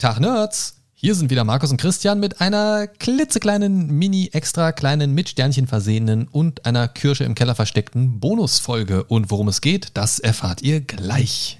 Tag 0.00 0.18
Nerds! 0.18 0.76
Hier 0.94 1.14
sind 1.14 1.28
wieder 1.28 1.44
Markus 1.44 1.70
und 1.70 1.76
Christian 1.76 2.20
mit 2.20 2.40
einer 2.40 2.86
klitzekleinen, 2.86 3.88
mini 3.88 4.30
extra 4.32 4.72
kleinen, 4.72 5.12
mit 5.12 5.28
Sternchen 5.28 5.66
versehenen 5.66 6.26
und 6.26 6.64
einer 6.64 6.88
Kirsche 6.88 7.24
im 7.24 7.34
Keller 7.34 7.54
versteckten 7.54 8.18
Bonusfolge. 8.18 9.04
Und 9.04 9.30
worum 9.30 9.48
es 9.48 9.60
geht, 9.60 9.88
das 9.98 10.18
erfahrt 10.18 10.62
ihr 10.62 10.80
gleich. 10.80 11.59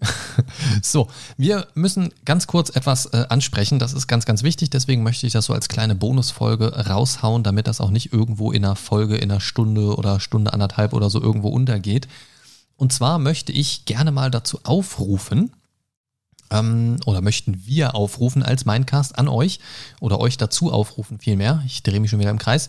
So, 0.82 1.08
wir 1.36 1.68
müssen 1.74 2.12
ganz 2.24 2.46
kurz 2.46 2.70
etwas 2.70 3.06
äh, 3.06 3.26
ansprechen. 3.28 3.78
Das 3.78 3.92
ist 3.92 4.06
ganz, 4.06 4.26
ganz 4.26 4.42
wichtig. 4.42 4.70
Deswegen 4.70 5.02
möchte 5.02 5.26
ich 5.26 5.32
das 5.32 5.46
so 5.46 5.52
als 5.52 5.68
kleine 5.68 5.94
Bonusfolge 5.94 6.86
raushauen, 6.86 7.42
damit 7.42 7.66
das 7.66 7.80
auch 7.80 7.90
nicht 7.90 8.12
irgendwo 8.12 8.52
in 8.52 8.64
einer 8.64 8.76
Folge, 8.76 9.16
in 9.16 9.30
einer 9.30 9.40
Stunde 9.40 9.96
oder 9.96 10.20
Stunde 10.20 10.52
anderthalb 10.52 10.92
oder 10.92 11.10
so 11.10 11.20
irgendwo 11.20 11.48
untergeht. 11.48 12.08
Und 12.76 12.92
zwar 12.92 13.18
möchte 13.18 13.52
ich 13.52 13.84
gerne 13.84 14.10
mal 14.10 14.30
dazu 14.30 14.60
aufrufen, 14.64 15.52
ähm, 16.50 16.96
oder 17.06 17.20
möchten 17.20 17.66
wir 17.66 17.94
aufrufen 17.94 18.42
als 18.42 18.64
Mindcast 18.64 19.18
an 19.18 19.28
euch 19.28 19.60
oder 20.00 20.20
euch 20.20 20.36
dazu 20.36 20.72
aufrufen 20.72 21.18
vielmehr, 21.18 21.62
ich 21.66 21.82
drehe 21.82 22.00
mich 22.00 22.10
schon 22.10 22.20
wieder 22.20 22.30
im 22.30 22.38
Kreis, 22.38 22.68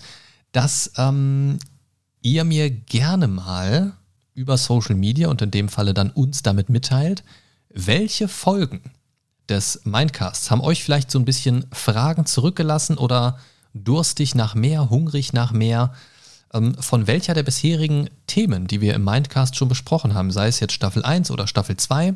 dass 0.51 0.91
ähm, 0.97 1.59
ihr 2.21 2.43
mir 2.43 2.69
gerne 2.69 3.27
mal 3.27 3.93
über 4.35 4.57
Social 4.57 4.95
Media 4.95 5.29
und 5.29 5.41
in 5.41 5.49
dem 5.49 5.69
Falle 5.69 5.93
dann 5.93 6.11
uns 6.11 6.43
damit 6.43 6.69
mitteilt, 6.69 7.23
welche 7.69 8.27
Folgen 8.27 8.81
des 9.49 9.81
Mindcasts 9.85 10.51
haben 10.51 10.61
euch 10.61 10.83
vielleicht 10.83 11.09
so 11.09 11.19
ein 11.19 11.25
bisschen 11.25 11.65
Fragen 11.71 12.25
zurückgelassen 12.25 12.97
oder 12.97 13.39
durstig 13.73 14.35
nach 14.35 14.55
mehr, 14.55 14.89
hungrig 14.89 15.33
nach 15.33 15.51
mehr, 15.51 15.93
ähm, 16.53 16.75
von 16.75 17.07
welcher 17.07 17.33
der 17.33 17.43
bisherigen 17.43 18.09
Themen, 18.27 18.67
die 18.67 18.81
wir 18.81 18.93
im 18.93 19.03
Mindcast 19.03 19.55
schon 19.55 19.69
besprochen 19.69 20.13
haben, 20.13 20.31
sei 20.31 20.47
es 20.47 20.59
jetzt 20.59 20.73
Staffel 20.73 21.03
1 21.03 21.31
oder 21.31 21.47
Staffel 21.47 21.77
2, 21.77 22.15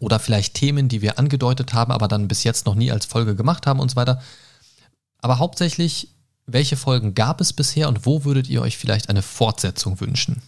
oder 0.00 0.18
vielleicht 0.18 0.54
Themen, 0.54 0.88
die 0.88 1.02
wir 1.02 1.18
angedeutet 1.18 1.72
haben, 1.72 1.92
aber 1.92 2.08
dann 2.08 2.28
bis 2.28 2.44
jetzt 2.44 2.66
noch 2.66 2.74
nie 2.74 2.90
als 2.90 3.06
Folge 3.06 3.36
gemacht 3.36 3.66
haben 3.66 3.80
und 3.80 3.90
so 3.90 3.96
weiter. 3.96 4.20
Aber 5.18 5.38
hauptsächlich, 5.38 6.08
welche 6.46 6.76
Folgen 6.76 7.14
gab 7.14 7.40
es 7.40 7.52
bisher 7.52 7.88
und 7.88 8.04
wo 8.04 8.24
würdet 8.24 8.48
ihr 8.48 8.60
euch 8.60 8.76
vielleicht 8.76 9.08
eine 9.08 9.22
Fortsetzung 9.22 10.00
wünschen? 10.00 10.42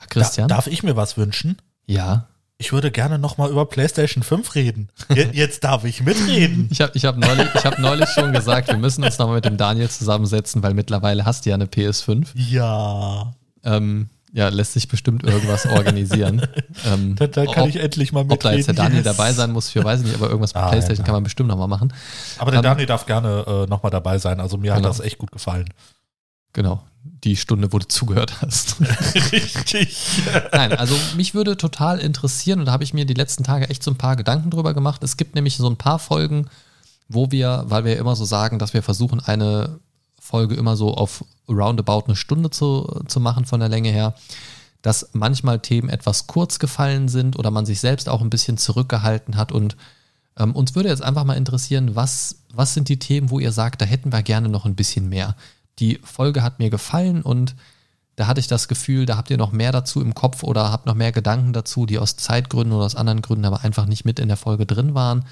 Ja, 0.00 0.06
Christian? 0.08 0.48
Da, 0.48 0.56
darf 0.56 0.66
ich 0.66 0.82
mir 0.82 0.96
was 0.96 1.16
wünschen? 1.16 1.58
Ja. 1.86 2.26
Ich 2.58 2.72
würde 2.72 2.90
gerne 2.90 3.18
nochmal 3.18 3.50
über 3.50 3.64
PlayStation 3.64 4.22
5 4.22 4.54
reden. 4.54 4.90
Jetzt 5.32 5.64
darf 5.64 5.84
ich 5.84 6.02
mitreden. 6.02 6.68
ich 6.70 6.82
habe 6.82 6.92
ich 6.94 7.06
hab 7.06 7.16
neulich, 7.16 7.48
hab 7.54 7.78
neulich 7.78 8.10
schon 8.10 8.34
gesagt, 8.34 8.68
wir 8.68 8.76
müssen 8.76 9.02
uns 9.02 9.18
nochmal 9.18 9.36
mit 9.36 9.46
dem 9.46 9.56
Daniel 9.56 9.88
zusammensetzen, 9.88 10.62
weil 10.62 10.74
mittlerweile 10.74 11.24
hast 11.24 11.46
du 11.46 11.50
ja 11.50 11.54
eine 11.54 11.64
PS5. 11.64 12.28
Ja. 12.34 13.32
Ähm, 13.64 14.10
ja, 14.32 14.48
lässt 14.48 14.74
sich 14.74 14.88
bestimmt 14.88 15.24
irgendwas 15.24 15.66
organisieren. 15.66 16.46
ähm, 16.86 17.14
da, 17.18 17.26
da, 17.26 17.46
kann 17.46 17.64
ob, 17.64 17.68
ich 17.70 17.76
endlich 17.76 18.12
mal 18.12 18.24
mitreden. 18.24 18.34
Ob 18.34 18.40
da 18.42 18.52
jetzt 18.52 18.66
der 18.66 18.74
Daniel 18.74 19.04
yes. 19.04 19.16
dabei 19.16 19.32
sein 19.32 19.50
muss, 19.50 19.70
für 19.70 19.82
weiß 19.82 20.00
ich 20.00 20.06
nicht, 20.06 20.16
aber 20.16 20.28
irgendwas 20.28 20.54
mit 20.54 20.62
ah, 20.62 20.68
PlayStation 20.68 21.04
ja, 21.04 21.04
kann 21.04 21.14
man 21.14 21.24
bestimmt 21.24 21.48
nochmal 21.48 21.66
machen. 21.66 21.92
Aber 22.38 22.50
der 22.50 22.58
ähm, 22.58 22.64
Daniel 22.64 22.86
darf 22.86 23.06
gerne 23.06 23.44
äh, 23.46 23.66
nochmal 23.66 23.90
dabei 23.90 24.18
sein. 24.18 24.38
Also 24.38 24.56
mir 24.56 24.74
genau. 24.74 24.76
hat 24.76 24.84
das 24.84 25.00
echt 25.00 25.18
gut 25.18 25.32
gefallen. 25.32 25.68
Genau, 26.52 26.82
die 27.02 27.36
Stunde, 27.36 27.72
wo 27.72 27.78
du 27.78 27.88
zugehört 27.88 28.40
hast. 28.40 28.76
Richtig. 29.32 30.22
Nein, 30.52 30.72
also 30.72 30.94
mich 31.16 31.34
würde 31.34 31.56
total 31.56 31.98
interessieren 31.98 32.60
und 32.60 32.66
da 32.66 32.72
habe 32.72 32.84
ich 32.84 32.94
mir 32.94 33.04
die 33.04 33.14
letzten 33.14 33.44
Tage 33.44 33.68
echt 33.68 33.82
so 33.82 33.90
ein 33.90 33.98
paar 33.98 34.16
Gedanken 34.16 34.50
drüber 34.50 34.74
gemacht. 34.74 35.02
Es 35.02 35.16
gibt 35.16 35.34
nämlich 35.34 35.56
so 35.56 35.68
ein 35.68 35.76
paar 35.76 35.98
Folgen, 35.98 36.48
wo 37.08 37.30
wir, 37.30 37.64
weil 37.66 37.84
wir 37.84 37.98
immer 37.98 38.16
so 38.16 38.24
sagen, 38.24 38.58
dass 38.58 38.74
wir 38.74 38.82
versuchen, 38.82 39.20
eine 39.20 39.80
Folge 40.20 40.54
immer 40.54 40.76
so 40.76 40.94
auf 40.94 41.24
roundabout 41.48 42.04
eine 42.06 42.16
Stunde 42.16 42.50
zu, 42.50 43.02
zu 43.08 43.20
machen 43.20 43.44
von 43.44 43.60
der 43.60 43.68
Länge 43.68 43.90
her, 43.90 44.14
dass 44.82 45.10
manchmal 45.12 45.60
Themen 45.60 45.88
etwas 45.88 46.26
kurz 46.26 46.58
gefallen 46.58 47.08
sind 47.08 47.38
oder 47.38 47.50
man 47.50 47.66
sich 47.66 47.80
selbst 47.80 48.08
auch 48.08 48.20
ein 48.20 48.30
bisschen 48.30 48.56
zurückgehalten 48.56 49.36
hat 49.36 49.52
und 49.52 49.76
ähm, 50.38 50.54
uns 50.54 50.74
würde 50.74 50.88
jetzt 50.88 51.02
einfach 51.02 51.24
mal 51.24 51.34
interessieren, 51.34 51.96
was, 51.96 52.36
was 52.52 52.74
sind 52.74 52.88
die 52.88 52.98
Themen, 52.98 53.30
wo 53.30 53.40
ihr 53.40 53.52
sagt, 53.52 53.82
da 53.82 53.84
hätten 53.84 54.12
wir 54.12 54.22
gerne 54.22 54.48
noch 54.48 54.64
ein 54.64 54.76
bisschen 54.76 55.08
mehr. 55.08 55.36
Die 55.80 55.98
Folge 56.04 56.42
hat 56.42 56.58
mir 56.58 56.70
gefallen 56.70 57.22
und 57.22 57.56
da 58.16 58.26
hatte 58.26 58.40
ich 58.40 58.48
das 58.48 58.68
Gefühl, 58.68 59.06
da 59.06 59.16
habt 59.16 59.30
ihr 59.30 59.38
noch 59.38 59.52
mehr 59.52 59.72
dazu 59.72 60.02
im 60.02 60.14
Kopf 60.14 60.42
oder 60.42 60.70
habt 60.70 60.86
noch 60.86 60.94
mehr 60.94 61.12
Gedanken 61.12 61.52
dazu, 61.52 61.86
die 61.86 61.98
aus 61.98 62.16
Zeitgründen 62.16 62.74
oder 62.74 62.84
aus 62.84 62.96
anderen 62.96 63.22
Gründen 63.22 63.46
aber 63.46 63.64
einfach 63.64 63.86
nicht 63.86 64.04
mit 64.04 64.18
in 64.18 64.28
der 64.28 64.36
Folge 64.36 64.66
drin 64.66 64.94
waren. 64.94 65.24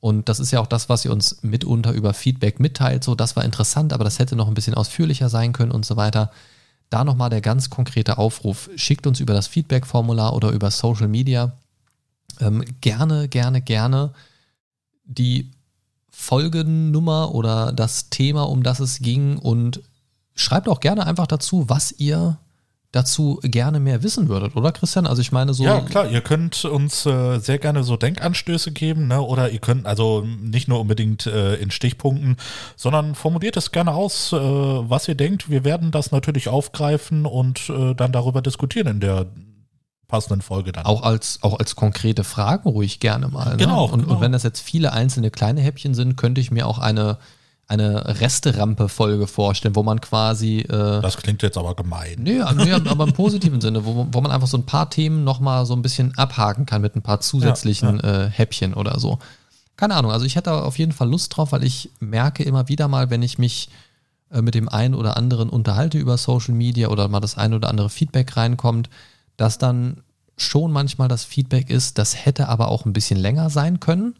Und 0.00 0.28
das 0.28 0.40
ist 0.40 0.50
ja 0.50 0.60
auch 0.60 0.66
das, 0.66 0.88
was 0.88 1.04
ihr 1.04 1.12
uns 1.12 1.42
mitunter 1.42 1.92
über 1.92 2.14
Feedback 2.14 2.60
mitteilt. 2.60 3.04
So, 3.04 3.14
das 3.14 3.36
war 3.36 3.44
interessant, 3.44 3.92
aber 3.92 4.04
das 4.04 4.18
hätte 4.18 4.36
noch 4.36 4.48
ein 4.48 4.54
bisschen 4.54 4.74
ausführlicher 4.74 5.28
sein 5.28 5.52
können 5.52 5.72
und 5.72 5.84
so 5.84 5.96
weiter. 5.96 6.30
Da 6.90 7.04
nochmal 7.04 7.30
der 7.30 7.40
ganz 7.40 7.70
konkrete 7.70 8.18
Aufruf. 8.18 8.70
Schickt 8.76 9.06
uns 9.06 9.20
über 9.20 9.34
das 9.34 9.46
Feedback-Formular 9.46 10.34
oder 10.34 10.50
über 10.50 10.70
Social 10.70 11.08
Media 11.08 11.52
ähm, 12.40 12.64
gerne, 12.80 13.28
gerne, 13.28 13.60
gerne 13.60 14.12
die 15.04 15.50
Folgennummer 16.14 17.34
oder 17.34 17.72
das 17.72 18.08
Thema, 18.08 18.42
um 18.42 18.62
das 18.62 18.80
es 18.80 19.00
ging 19.00 19.36
und 19.38 19.82
schreibt 20.34 20.68
auch 20.68 20.80
gerne 20.80 21.06
einfach 21.06 21.26
dazu, 21.26 21.68
was 21.68 21.92
ihr 21.92 22.38
dazu 22.92 23.40
gerne 23.42 23.80
mehr 23.80 24.02
wissen 24.02 24.28
würdet, 24.28 24.54
oder 24.54 24.70
Christian? 24.70 25.06
Also 25.06 25.20
ich 25.20 25.32
meine 25.32 25.52
so. 25.52 25.64
Ja, 25.64 25.80
klar, 25.80 26.08
ihr 26.08 26.20
könnt 26.20 26.64
uns 26.64 27.04
äh, 27.06 27.38
sehr 27.38 27.58
gerne 27.58 27.82
so 27.82 27.96
Denkanstöße 27.96 28.70
geben, 28.70 29.08
ne? 29.08 29.20
Oder 29.20 29.50
ihr 29.50 29.58
könnt 29.58 29.86
also 29.86 30.24
nicht 30.24 30.68
nur 30.68 30.80
unbedingt 30.80 31.26
äh, 31.26 31.56
in 31.56 31.72
Stichpunkten, 31.72 32.36
sondern 32.76 33.16
formuliert 33.16 33.56
es 33.56 33.72
gerne 33.72 33.92
aus, 33.92 34.32
äh, 34.32 34.36
was 34.36 35.08
ihr 35.08 35.16
denkt. 35.16 35.50
Wir 35.50 35.64
werden 35.64 35.90
das 35.90 36.12
natürlich 36.12 36.48
aufgreifen 36.48 37.26
und 37.26 37.68
äh, 37.68 37.94
dann 37.94 38.12
darüber 38.12 38.42
diskutieren 38.42 38.86
in 38.86 39.00
der 39.00 39.26
passenden 40.08 40.42
Folge 40.42 40.72
dann. 40.72 40.84
Auch 40.84 41.02
als, 41.02 41.38
auch 41.42 41.58
als 41.58 41.76
konkrete 41.76 42.24
Fragen 42.24 42.68
ruhig 42.68 43.00
gerne 43.00 43.28
mal. 43.28 43.50
Ne? 43.50 43.56
Genau, 43.56 43.84
und, 43.84 44.02
genau. 44.02 44.14
und 44.14 44.20
wenn 44.20 44.32
das 44.32 44.42
jetzt 44.42 44.60
viele 44.60 44.92
einzelne 44.92 45.30
kleine 45.30 45.60
Häppchen 45.60 45.94
sind, 45.94 46.16
könnte 46.16 46.40
ich 46.40 46.50
mir 46.50 46.66
auch 46.66 46.78
eine 46.78 47.18
eine 47.66 48.20
Resterampe-Folge 48.20 49.26
vorstellen, 49.26 49.74
wo 49.74 49.82
man 49.82 50.00
quasi. 50.00 50.58
Äh, 50.58 51.00
das 51.00 51.16
klingt 51.16 51.42
jetzt 51.42 51.56
aber 51.56 51.74
gemein. 51.74 52.16
Nee, 52.18 52.42
nee 52.56 52.72
aber 52.72 53.04
im 53.04 53.12
positiven 53.12 53.60
Sinne, 53.60 53.84
wo, 53.84 54.06
wo 54.10 54.20
man 54.20 54.30
einfach 54.30 54.48
so 54.48 54.58
ein 54.58 54.66
paar 54.66 54.90
Themen 54.90 55.24
nochmal 55.24 55.64
so 55.64 55.74
ein 55.74 55.82
bisschen 55.82 56.16
abhaken 56.18 56.66
kann 56.66 56.82
mit 56.82 56.94
ein 56.94 57.02
paar 57.02 57.20
zusätzlichen 57.20 58.00
ja, 58.02 58.06
ja. 58.06 58.24
Äh, 58.24 58.30
Häppchen 58.30 58.74
oder 58.74 58.98
so. 59.00 59.18
Keine 59.76 59.96
Ahnung, 59.96 60.12
also 60.12 60.24
ich 60.26 60.36
hätte 60.36 60.52
auf 60.52 60.78
jeden 60.78 60.92
Fall 60.92 61.08
Lust 61.08 61.36
drauf, 61.36 61.52
weil 61.52 61.64
ich 61.64 61.90
merke 62.00 62.44
immer 62.44 62.68
wieder 62.68 62.86
mal, 62.86 63.10
wenn 63.10 63.22
ich 63.22 63.38
mich 63.38 63.70
äh, 64.30 64.42
mit 64.42 64.54
dem 64.54 64.68
einen 64.68 64.94
oder 64.94 65.16
anderen 65.16 65.48
unterhalte 65.48 65.98
über 65.98 66.18
Social 66.18 66.54
Media 66.54 66.88
oder 66.88 67.08
mal 67.08 67.20
das 67.20 67.38
ein 67.38 67.54
oder 67.54 67.70
andere 67.70 67.88
Feedback 67.88 68.36
reinkommt, 68.36 68.90
dass 69.36 69.58
dann 69.58 70.02
schon 70.36 70.72
manchmal 70.72 71.08
das 71.08 71.24
Feedback 71.24 71.70
ist, 71.70 71.98
das 71.98 72.24
hätte 72.26 72.48
aber 72.48 72.68
auch 72.68 72.84
ein 72.84 72.92
bisschen 72.92 73.18
länger 73.18 73.50
sein 73.50 73.80
können 73.80 74.14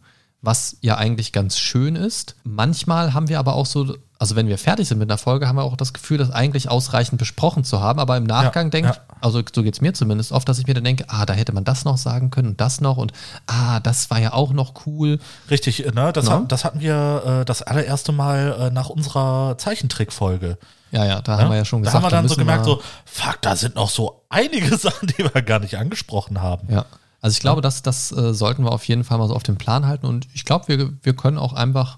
was 0.45 0.77
ja 0.81 0.97
eigentlich 0.97 1.31
ganz 1.31 1.57
schön 1.57 1.95
ist. 1.95 2.35
Manchmal 2.43 3.13
haben 3.13 3.29
wir 3.29 3.39
aber 3.39 3.55
auch 3.55 3.65
so, 3.65 3.97
also 4.17 4.35
wenn 4.35 4.47
wir 4.47 4.57
fertig 4.57 4.87
sind 4.87 4.97
mit 4.97 5.09
einer 5.09 5.17
Folge, 5.17 5.47
haben 5.47 5.57
wir 5.57 5.63
auch 5.63 5.75
das 5.75 5.93
Gefühl, 5.93 6.17
das 6.17 6.31
eigentlich 6.31 6.69
ausreichend 6.69 7.19
besprochen 7.19 7.63
zu 7.63 7.81
haben. 7.81 7.99
Aber 7.99 8.15
im 8.15 8.23
Nachgang 8.23 8.67
ja, 8.67 8.69
denkt, 8.69 8.95
ja. 8.95 9.15
also 9.21 9.41
so 9.53 9.63
geht 9.63 9.73
es 9.73 9.81
mir 9.81 9.93
zumindest 9.93 10.31
oft, 10.31 10.47
dass 10.47 10.57
ich 10.57 10.67
mir 10.67 10.73
dann 10.73 10.83
denke, 10.83 11.05
ah, 11.09 11.25
da 11.25 11.33
hätte 11.33 11.51
man 11.51 11.63
das 11.63 11.83
noch 11.83 11.97
sagen 11.97 12.29
können 12.29 12.49
und 12.49 12.61
das 12.61 12.79
noch 12.79 12.97
und 12.97 13.11
ah, 13.47 13.79
das 13.81 14.09
war 14.09 14.19
ja 14.19 14.33
auch 14.33 14.53
noch 14.53 14.85
cool. 14.85 15.19
Richtig, 15.49 15.85
ne? 15.93 16.13
Das, 16.13 16.25
no? 16.25 16.31
hat, 16.31 16.51
das 16.51 16.63
hatten 16.63 16.79
wir 16.79 17.41
äh, 17.41 17.45
das 17.45 17.61
allererste 17.61 18.13
Mal 18.13 18.55
äh, 18.59 18.69
nach 18.71 18.89
unserer 18.89 19.57
Zeichentrickfolge. 19.57 20.57
Ja, 20.91 21.03
ja, 21.03 21.21
da 21.21 21.33
ja? 21.33 21.43
haben 21.43 21.49
wir 21.49 21.57
ja 21.57 21.65
schon 21.65 21.81
gesagt. 21.81 21.95
Da 21.95 22.01
haben 22.01 22.05
wir 22.05 22.15
dann 22.15 22.27
so 22.29 22.35
gemerkt, 22.35 22.63
so, 22.63 22.81
fuck, 23.05 23.41
da 23.41 23.55
sind 23.55 23.75
noch 23.75 23.89
so 23.89 24.21
einige 24.29 24.77
Sachen, 24.77 25.07
die 25.07 25.23
wir 25.23 25.41
gar 25.41 25.59
nicht 25.59 25.77
angesprochen 25.77 26.41
haben. 26.41 26.71
Ja. 26.71 26.85
Also 27.21 27.33
ich 27.35 27.41
glaube, 27.41 27.61
das, 27.61 27.81
das 27.81 28.11
äh, 28.11 28.33
sollten 28.33 28.63
wir 28.63 28.71
auf 28.71 28.87
jeden 28.87 29.03
Fall 29.03 29.17
mal 29.17 29.27
so 29.27 29.35
auf 29.35 29.43
den 29.43 29.57
Plan 29.57 29.87
halten. 29.87 30.05
Und 30.05 30.27
ich 30.33 30.45
glaube, 30.45 30.67
wir, 30.67 30.93
wir 31.01 31.15
können 31.15 31.37
auch 31.37 31.53
einfach 31.53 31.97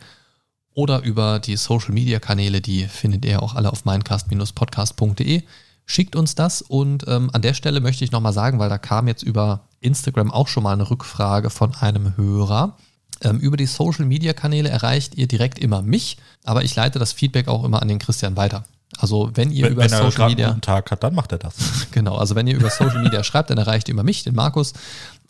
oder 0.75 1.03
über 1.03 1.39
die 1.39 1.57
Social 1.57 1.93
Media 1.93 2.19
Kanäle, 2.19 2.61
die 2.61 2.87
findet 2.87 3.25
ihr 3.25 3.43
auch 3.43 3.55
alle 3.55 3.73
auf 3.73 3.85
mindcast-podcast.de. 3.85 5.43
schickt 5.87 6.17
uns 6.17 6.35
das 6.35 6.63
und 6.63 7.05
ähm, 7.09 7.31
an 7.33 7.43
der 7.43 7.55
Stelle 7.55 7.81
möchte 7.81 8.05
ich 8.05 8.13
nochmal 8.13 8.33
sagen, 8.33 8.59
weil 8.59 8.69
da 8.69 8.79
kam 8.79 9.07
jetzt 9.09 9.23
über 9.23 9.69
Instagram 9.81 10.31
auch 10.31 10.49
schon 10.49 10.63
mal 10.63 10.73
eine 10.73 10.89
Rückfrage 10.89 11.51
von 11.51 11.75
einem 11.75 12.17
Hörer. 12.17 12.77
Ähm, 13.21 13.39
über 13.39 13.57
die 13.57 13.67
Social-Media-Kanäle 13.67 14.69
erreicht 14.69 15.15
ihr 15.15 15.29
direkt 15.29 15.59
immer 15.59 15.83
mich, 15.83 16.17
aber 16.45 16.65
ich 16.65 16.75
leite 16.75 16.99
das 16.99 17.13
Feedback 17.13 17.49
auch 17.49 17.65
immer 17.65 17.83
an 17.83 17.89
den 17.89 17.99
Christian 17.99 18.37
weiter. 18.37 18.65
Also 18.99 19.31
wenn 19.35 19.51
ihr 19.51 19.65
Wenn, 19.65 19.73
über 19.73 19.83
wenn 19.83 19.91
Social 19.91 20.23
einen 20.23 20.31
Media 20.33 20.49
guten 20.49 20.61
Tag 20.61 20.91
hat, 20.91 21.03
dann 21.03 21.15
macht 21.15 21.33
er 21.33 21.39
das. 21.39 21.55
Genau, 21.91 22.17
also 22.17 22.35
wenn 22.35 22.47
ihr 22.47 22.57
über 22.57 22.71
Social 22.71 23.03
Media 23.03 23.23
schreibt, 23.25 23.51
dann 23.51 23.59
erreicht 23.59 23.89
ihr 23.89 23.93
immer 23.93 24.03
mich, 24.03 24.25
den 24.25 24.35
Markus. 24.35 24.73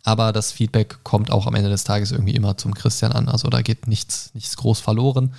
Aber 0.03 0.33
das 0.33 0.53
Feedback 0.53 0.99
kommt 1.03 1.31
auch 1.31 1.47
am 1.47 1.55
Ende 1.55 1.71
des 1.71 1.85
Tages 1.85 2.12
irgendwie 2.12 2.35
immer 2.35 2.56
zum 2.59 2.75
Christian 2.75 3.12
an. 3.12 3.29
Also 3.29 3.49
da 3.49 3.62
geht 3.62 3.87
nichts, 3.87 4.31
nichts 4.35 4.56
groß 4.56 4.81
verloren. 4.81 5.35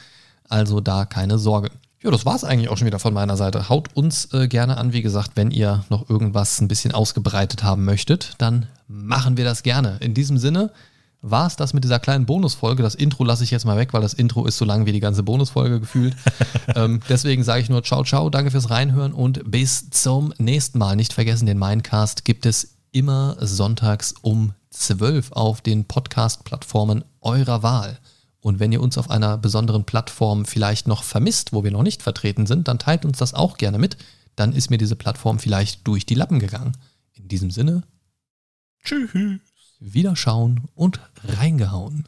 Also 0.49 0.81
da 0.81 1.05
keine 1.05 1.37
Sorge. 1.37 1.69
Ja, 2.05 2.11
das 2.11 2.23
war 2.23 2.35
es 2.35 2.43
eigentlich 2.43 2.69
auch 2.69 2.77
schon 2.77 2.85
wieder 2.85 2.99
von 2.99 3.15
meiner 3.15 3.35
Seite. 3.35 3.67
Haut 3.67 3.89
uns 3.95 4.31
äh, 4.31 4.47
gerne 4.47 4.77
an, 4.77 4.93
wie 4.93 5.01
gesagt, 5.01 5.31
wenn 5.33 5.49
ihr 5.49 5.83
noch 5.89 6.07
irgendwas 6.07 6.61
ein 6.61 6.67
bisschen 6.67 6.91
ausgebreitet 6.91 7.63
haben 7.63 7.83
möchtet, 7.83 8.35
dann 8.37 8.67
machen 8.87 9.37
wir 9.37 9.43
das 9.43 9.63
gerne. 9.63 9.97
In 10.01 10.13
diesem 10.13 10.37
Sinne 10.37 10.69
war 11.23 11.47
es 11.47 11.55
das 11.55 11.73
mit 11.73 11.83
dieser 11.83 11.97
kleinen 11.97 12.27
Bonusfolge. 12.27 12.83
Das 12.83 12.93
Intro 12.93 13.23
lasse 13.23 13.43
ich 13.43 13.49
jetzt 13.49 13.65
mal 13.65 13.75
weg, 13.77 13.91
weil 13.91 14.03
das 14.03 14.13
Intro 14.13 14.45
ist 14.45 14.57
so 14.57 14.65
lang 14.65 14.85
wie 14.85 14.91
die 14.91 14.99
ganze 14.99 15.23
Bonusfolge 15.23 15.79
gefühlt. 15.79 16.15
ähm, 16.75 16.99
deswegen 17.09 17.43
sage 17.43 17.63
ich 17.63 17.69
nur 17.69 17.83
ciao, 17.83 18.03
ciao, 18.03 18.29
danke 18.29 18.51
fürs 18.51 18.69
Reinhören 18.69 19.11
und 19.11 19.41
bis 19.49 19.89
zum 19.89 20.31
nächsten 20.37 20.77
Mal. 20.77 20.95
Nicht 20.95 21.11
vergessen, 21.11 21.47
den 21.47 21.57
Mindcast 21.57 22.23
gibt 22.23 22.45
es 22.45 22.75
immer 22.91 23.35
sonntags 23.39 24.13
um 24.21 24.53
12 24.69 25.31
auf 25.31 25.61
den 25.61 25.85
Podcast-Plattformen 25.85 27.03
eurer 27.21 27.63
Wahl. 27.63 27.97
Und 28.45 28.59
wenn 28.59 28.71
ihr 28.71 28.79
uns 28.79 28.99
auf 28.99 29.09
einer 29.09 29.39
besonderen 29.39 29.85
Plattform 29.85 30.45
vielleicht 30.45 30.87
noch 30.87 31.01
vermisst, 31.01 31.51
wo 31.51 31.63
wir 31.63 31.71
noch 31.71 31.81
nicht 31.81 32.03
vertreten 32.03 32.45
sind, 32.45 32.67
dann 32.67 32.77
teilt 32.77 33.03
uns 33.03 33.17
das 33.17 33.33
auch 33.33 33.57
gerne 33.57 33.79
mit. 33.79 33.97
Dann 34.35 34.53
ist 34.53 34.69
mir 34.69 34.77
diese 34.77 34.95
Plattform 34.95 35.39
vielleicht 35.39 35.87
durch 35.87 36.05
die 36.05 36.13
Lappen 36.13 36.37
gegangen. 36.37 36.77
In 37.13 37.27
diesem 37.27 37.49
Sinne, 37.49 37.81
Tschüss. 38.83 39.09
Wiederschauen 39.79 40.65
und 40.75 40.99
reingehauen. 41.23 42.07